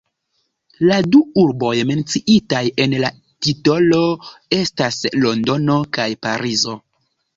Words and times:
La 0.91 0.95
du 1.15 1.19
urboj 1.41 1.73
menciitaj 1.89 2.63
en 2.85 2.97
la 3.03 3.11
titolo 3.49 4.01
estas 4.61 4.99
Londono 5.27 5.77
kaj 5.99 6.09
Parizo. 6.27 6.79